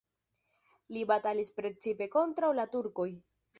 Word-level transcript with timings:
Li 0.95 1.03
batalis 1.11 1.53
precipe 1.61 2.09
kontraŭ 2.17 2.53
la 2.61 2.69
turkoj. 2.77 3.09